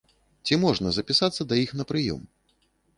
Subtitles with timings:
[0.47, 2.21] Ці можна запісацца да іх на прыём?